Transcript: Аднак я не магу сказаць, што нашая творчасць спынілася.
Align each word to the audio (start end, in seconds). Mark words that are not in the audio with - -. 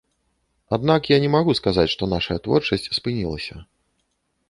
Аднак 0.77 1.09
я 1.11 1.17
не 1.27 1.29
магу 1.35 1.55
сказаць, 1.61 1.87
што 1.93 2.03
нашая 2.17 2.39
творчасць 2.49 2.91
спынілася. 3.01 3.55